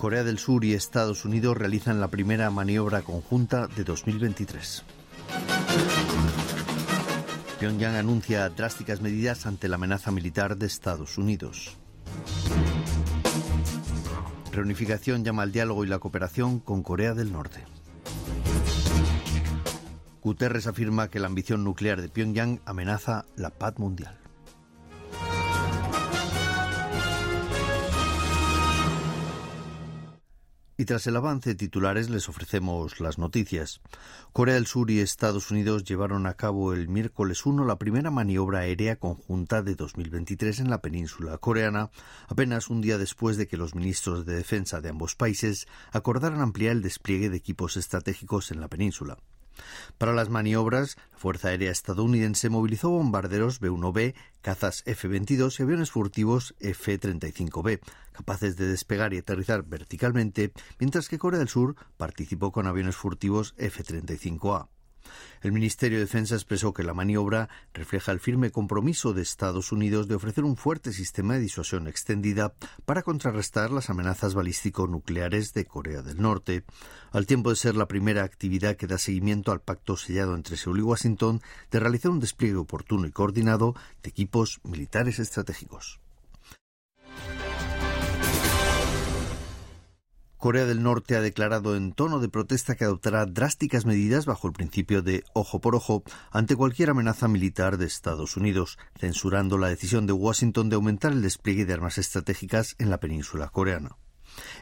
[0.00, 4.82] Corea del Sur y Estados Unidos realizan la primera maniobra conjunta de 2023.
[7.60, 11.76] Pyongyang anuncia drásticas medidas ante la amenaza militar de Estados Unidos.
[14.50, 17.66] Reunificación llama al diálogo y la cooperación con Corea del Norte.
[20.22, 24.19] Guterres afirma que la ambición nuclear de Pyongyang amenaza la paz mundial.
[30.80, 33.82] Y tras el avance de titulares les ofrecemos las noticias.
[34.32, 38.60] Corea del Sur y Estados Unidos llevaron a cabo el miércoles 1 la primera maniobra
[38.60, 41.90] aérea conjunta de 2023 en la península coreana,
[42.28, 46.72] apenas un día después de que los ministros de defensa de ambos países acordaran ampliar
[46.72, 49.18] el despliegue de equipos estratégicos en la península.
[49.98, 56.54] Para las maniobras, la Fuerza Aérea estadounidense movilizó bombarderos B-1B, cazas F-22 y aviones furtivos
[56.60, 57.80] F-35B,
[58.12, 63.54] capaces de despegar y aterrizar verticalmente, mientras que Corea del Sur participó con aviones furtivos
[63.58, 64.68] F-35A.
[65.42, 70.08] El Ministerio de Defensa expresó que la maniobra refleja el firme compromiso de Estados Unidos
[70.08, 72.54] de ofrecer un fuerte sistema de disuasión extendida
[72.84, 76.64] para contrarrestar las amenazas balístico-nucleares de Corea del Norte,
[77.12, 80.80] al tiempo de ser la primera actividad que da seguimiento al pacto sellado entre Seúl
[80.80, 86.00] y Washington de realizar un despliegue oportuno y coordinado de equipos militares estratégicos.
[90.40, 94.54] Corea del Norte ha declarado en tono de protesta que adoptará drásticas medidas bajo el
[94.54, 100.06] principio de ojo por ojo ante cualquier amenaza militar de Estados Unidos, censurando la decisión
[100.06, 103.98] de Washington de aumentar el despliegue de armas estratégicas en la península coreana.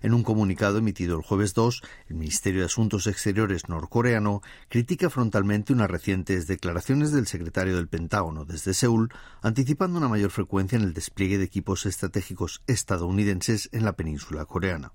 [0.02, 5.72] En un comunicado emitido el jueves 2, el Ministerio de Asuntos Exteriores norcoreano critica frontalmente
[5.72, 9.10] unas recientes declaraciones del secretario del Pentágono desde Seúl,
[9.42, 14.92] anticipando una mayor frecuencia en el despliegue de equipos estratégicos estadounidenses en la península coreana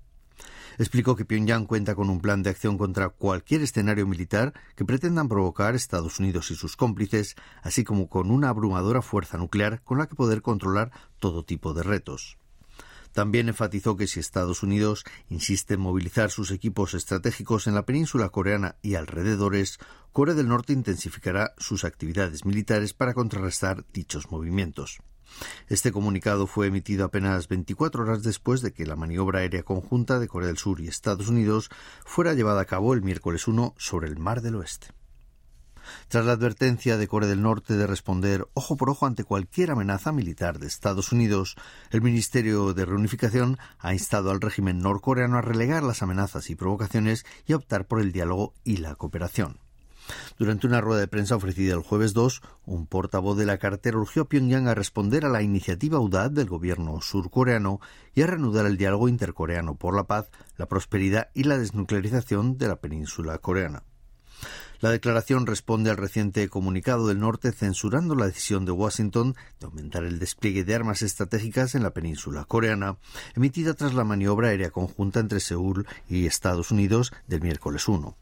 [0.78, 5.28] explicó que Pyongyang cuenta con un plan de acción contra cualquier escenario militar que pretendan
[5.28, 10.06] provocar Estados Unidos y sus cómplices, así como con una abrumadora fuerza nuclear con la
[10.06, 12.38] que poder controlar todo tipo de retos.
[13.14, 18.28] También enfatizó que si Estados Unidos insiste en movilizar sus equipos estratégicos en la península
[18.30, 19.78] coreana y alrededores,
[20.12, 24.98] Corea del Norte intensificará sus actividades militares para contrarrestar dichos movimientos.
[25.68, 30.28] Este comunicado fue emitido apenas 24 horas después de que la maniobra aérea conjunta de
[30.28, 31.70] Corea del Sur y Estados Unidos
[32.04, 34.88] fuera llevada a cabo el miércoles 1 sobre el Mar del Oeste.
[36.08, 40.12] Tras la advertencia de Corea del Norte de responder ojo por ojo ante cualquier amenaza
[40.12, 41.56] militar de Estados Unidos,
[41.90, 47.24] el Ministerio de Reunificación ha instado al régimen norcoreano a relegar las amenazas y provocaciones
[47.46, 49.63] y a optar por el diálogo y la cooperación.
[50.38, 54.22] Durante una rueda de prensa ofrecida el jueves 2, un portavoz de la cartera urgió
[54.22, 57.80] a Pyongyang a responder a la iniciativa audaz del gobierno surcoreano
[58.14, 62.68] y a reanudar el diálogo intercoreano por la paz, la prosperidad y la desnuclearización de
[62.68, 63.82] la península coreana.
[64.80, 70.04] La declaración responde al reciente comunicado del norte censurando la decisión de Washington de aumentar
[70.04, 72.98] el despliegue de armas estratégicas en la península coreana,
[73.34, 78.14] emitida tras la maniobra aérea conjunta entre Seúl y Estados Unidos del miércoles 1.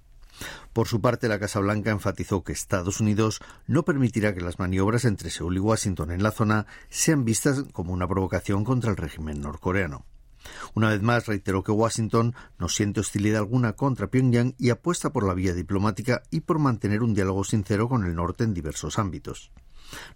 [0.72, 5.04] Por su parte, la Casa Blanca enfatizó que Estados Unidos no permitirá que las maniobras
[5.04, 9.40] entre Seúl y Washington en la zona sean vistas como una provocación contra el régimen
[9.40, 10.04] norcoreano.
[10.74, 15.26] Una vez más reiteró que Washington no siente hostilidad alguna contra Pyongyang y apuesta por
[15.26, 19.52] la vía diplomática y por mantener un diálogo sincero con el norte en diversos ámbitos.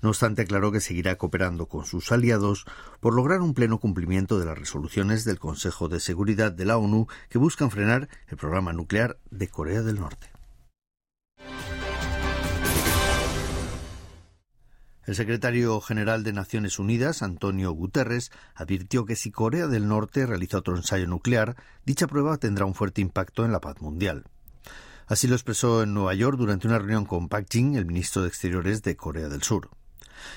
[0.03, 2.64] No obstante, aclaró que seguirá cooperando con sus aliados
[3.00, 7.06] por lograr un pleno cumplimiento de las resoluciones del Consejo de Seguridad de la ONU
[7.28, 10.30] que buscan frenar el programa nuclear de Corea del Norte.
[15.06, 20.59] El secretario general de Naciones Unidas, Antonio Guterres, advirtió que si Corea del Norte realiza
[20.59, 21.54] otro ensayo nuclear,
[21.84, 24.24] dicha prueba tendrá un fuerte impacto en la paz mundial.
[25.06, 28.28] Así lo expresó en Nueva York durante una reunión con Park Jin, el ministro de
[28.28, 29.70] Exteriores de Corea del Sur.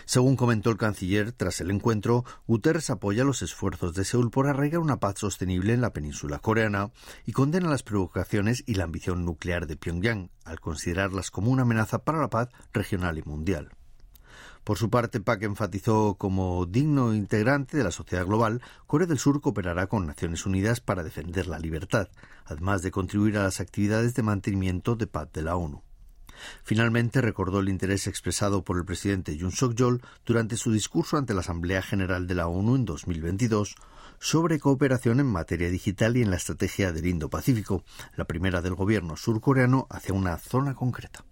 [0.06, 4.82] Según comentó el canciller, tras el encuentro, Guterres apoya los esfuerzos de Seúl por arraigar
[4.82, 6.92] una paz sostenible en la península coreana
[7.26, 12.04] y condena las provocaciones y la ambición nuclear de Pyongyang, al considerarlas como una amenaza
[12.04, 13.72] para la paz regional y mundial.
[14.70, 19.42] Por su parte, PAC enfatizó como digno integrante de la sociedad global, Corea del Sur
[19.42, 22.10] cooperará con Naciones Unidas para defender la libertad,
[22.46, 25.82] además de contribuir a las actividades de mantenimiento de paz de la ONU.
[26.62, 31.40] Finalmente recordó el interés expresado por el presidente Yoon Suk-yeol durante su discurso ante la
[31.40, 33.74] Asamblea General de la ONU en 2022
[34.20, 37.84] sobre cooperación en materia digital y en la estrategia del Indo-Pacífico,
[38.16, 41.26] la primera del gobierno surcoreano hacia una zona concreta.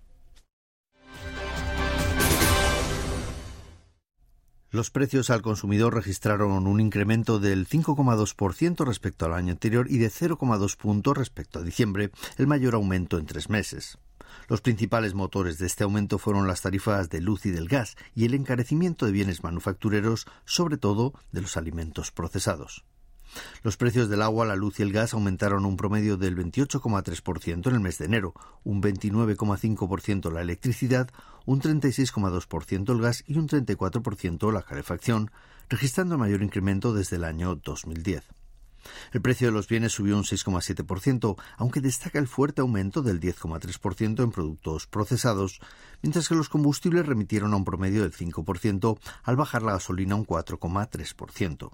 [4.78, 10.12] Los precios al consumidor registraron un incremento del 5,2% respecto al año anterior y de
[10.12, 13.98] 0,2 puntos respecto a diciembre, el mayor aumento en tres meses.
[14.48, 18.26] Los principales motores de este aumento fueron las tarifas de luz y del gas y
[18.26, 22.86] el encarecimiento de bienes manufactureros, sobre todo de los alimentos procesados.
[23.64, 27.76] Los precios del agua, la luz y el gas aumentaron un promedio del 28,3% en
[27.76, 28.34] el mes de enero,
[28.64, 31.10] un 29,5% la electricidad,
[31.46, 35.32] un 36,2% el gas y un 34% la calefacción,
[35.70, 38.24] registrando el mayor incremento desde el año 2010.
[39.12, 44.24] El precio de los bienes subió un 6,7%, aunque destaca el fuerte aumento del 10,3%
[44.24, 45.60] en productos procesados,
[46.02, 50.26] mientras que los combustibles remitieron a un promedio del 5% al bajar la gasolina un
[50.26, 51.72] 4,3%.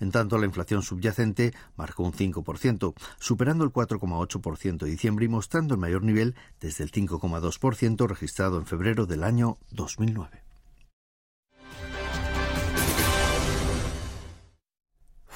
[0.00, 5.74] En tanto, la inflación subyacente marcó un 5%, superando el 4,8% de diciembre y mostrando
[5.74, 10.45] el mayor nivel desde el 5,2% registrado en febrero del año 2009.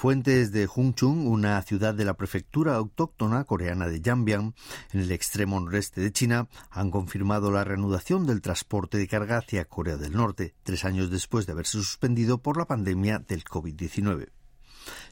[0.00, 4.54] Fuentes de Hungchung, una ciudad de la prefectura autóctona coreana de Yambian,
[4.94, 9.66] en el extremo noreste de China, han confirmado la reanudación del transporte de carga hacia
[9.66, 14.30] Corea del Norte, tres años después de haberse suspendido por la pandemia del COVID-19.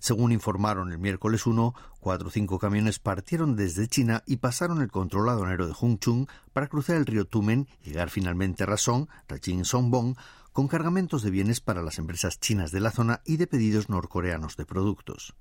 [0.00, 4.90] Según informaron el miércoles 1, cuatro o cinco camiones partieron desde China y pasaron el
[4.90, 9.66] control aduanero de Hungchung para cruzar el río Tumen y llegar finalmente a Rasong, Rajin
[9.66, 10.16] Songbong,
[10.58, 14.56] con cargamentos de bienes para las empresas chinas de la zona y de pedidos norcoreanos
[14.56, 15.36] de productos.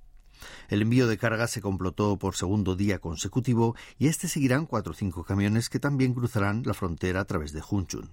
[0.70, 4.96] El envío de carga se complotó por segundo día consecutivo y este seguirán cuatro o
[4.96, 8.12] cinco camiones que también cruzarán la frontera a través de Hunchun.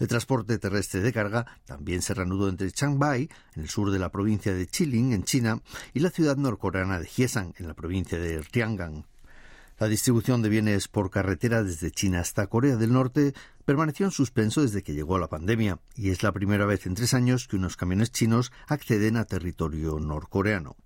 [0.00, 4.10] El transporte terrestre de carga también se reanudó entre Changbai, en el sur de la
[4.10, 5.60] provincia de Chiling, en China,
[5.92, 9.04] y la ciudad norcoreana de Hyesan, en la provincia de Tiangang.
[9.76, 13.34] La distribución de bienes por carretera desde China hasta Corea del Norte
[13.64, 17.12] permaneció en suspenso desde que llegó la pandemia, y es la primera vez en tres
[17.12, 20.76] años que unos camiones chinos acceden a territorio norcoreano.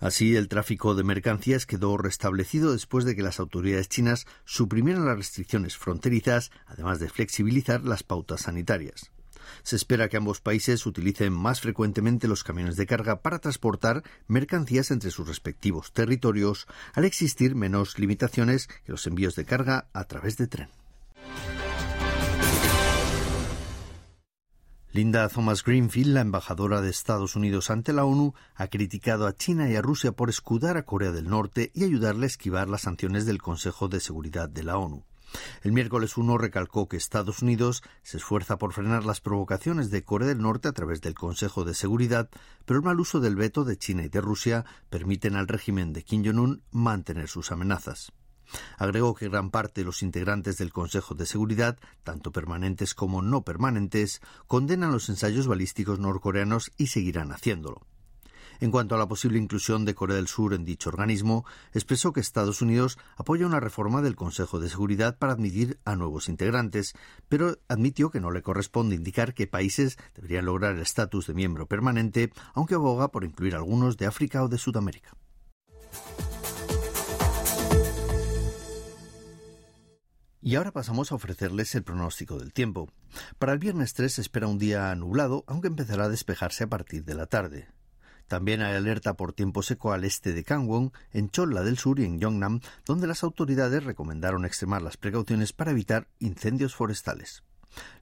[0.00, 5.16] Así, el tráfico de mercancías quedó restablecido después de que las autoridades chinas suprimieran las
[5.16, 9.11] restricciones fronterizas, además de flexibilizar las pautas sanitarias.
[9.62, 14.90] Se espera que ambos países utilicen más frecuentemente los camiones de carga para transportar mercancías
[14.90, 20.36] entre sus respectivos territorios, al existir menos limitaciones que los envíos de carga a través
[20.36, 20.68] de tren.
[24.94, 29.70] Linda Thomas Greenfield, la embajadora de Estados Unidos ante la ONU, ha criticado a China
[29.70, 33.24] y a Rusia por escudar a Corea del Norte y ayudarle a esquivar las sanciones
[33.24, 35.06] del Consejo de Seguridad de la ONU.
[35.62, 40.28] El miércoles 1 recalcó que Estados Unidos se esfuerza por frenar las provocaciones de Corea
[40.28, 42.28] del Norte a través del Consejo de Seguridad,
[42.64, 46.04] pero el mal uso del veto de China y de Rusia permiten al régimen de
[46.04, 48.12] Kim Jong-un mantener sus amenazas.
[48.76, 53.42] Agregó que gran parte de los integrantes del Consejo de Seguridad, tanto permanentes como no
[53.42, 57.86] permanentes, condenan los ensayos balísticos norcoreanos y seguirán haciéndolo.
[58.62, 62.20] En cuanto a la posible inclusión de Corea del Sur en dicho organismo, expresó que
[62.20, 66.94] Estados Unidos apoya una reforma del Consejo de Seguridad para admitir a nuevos integrantes,
[67.28, 71.66] pero admitió que no le corresponde indicar qué países deberían lograr el estatus de miembro
[71.66, 75.10] permanente, aunque aboga por incluir algunos de África o de Sudamérica.
[80.40, 82.88] Y ahora pasamos a ofrecerles el pronóstico del tiempo.
[83.40, 87.04] Para el viernes 3 se espera un día nublado, aunque empezará a despejarse a partir
[87.04, 87.66] de la tarde.
[88.32, 92.06] También hay alerta por tiempo seco al este de Gangwon, en Cholla del Sur y
[92.06, 97.42] en Yongnam, donde las autoridades recomendaron extremar las precauciones para evitar incendios forestales.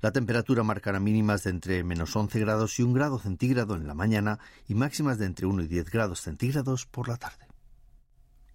[0.01, 3.95] La temperatura marcará mínimas de entre menos 11 grados y un grado centígrado en la
[3.95, 7.50] mañana y máximas de entre 1 y 10 grados centígrados por la tarde.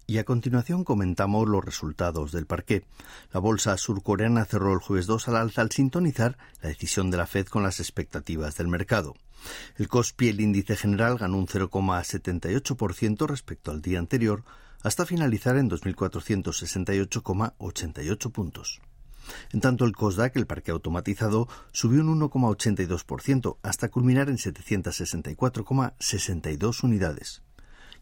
[0.08, 2.84] Y a continuación comentamos los resultados del parqué.
[3.32, 7.26] La bolsa surcoreana cerró el jueves 2 al alza al sintonizar la decisión de la
[7.26, 9.16] Fed con las expectativas del mercado.
[9.76, 14.44] El COSPI, el índice general, ganó un 0,78% respecto al día anterior,
[14.82, 18.80] hasta finalizar en 2.468,88 puntos.
[19.52, 27.42] En tanto, el COSDAC, el parque automatizado, subió un 1,82% hasta culminar en 764,62 unidades.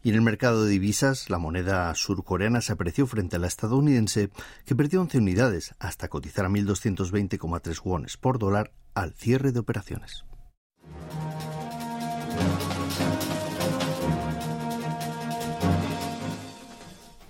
[0.05, 4.29] Y en el mercado de divisas, la moneda surcoreana se apreció frente a la estadounidense,
[4.63, 10.23] que perdió 11 unidades hasta cotizar a 1.220,3 wones por dólar al cierre de operaciones.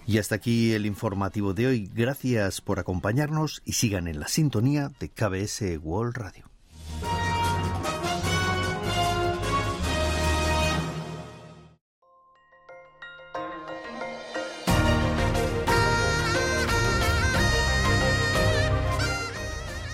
[0.05, 1.89] Y hasta aquí el informativo de hoy.
[1.93, 6.54] Gracias por acompañarnos y sigan en la sintonía de KBS World Radio.